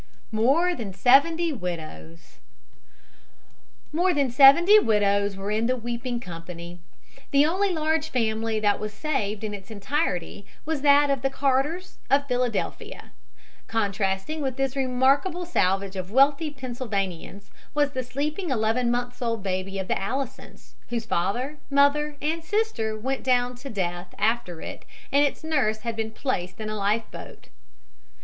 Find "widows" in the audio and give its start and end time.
1.53-2.39, 4.79-5.35